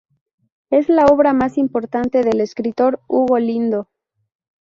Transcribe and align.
Es 0.71 0.89
la 0.89 1.05
obra 1.05 1.31
más 1.31 1.59
importante 1.59 2.23
del 2.23 2.41
escritor 2.41 2.99
Hugo 3.07 3.37
Lindo 3.37 3.87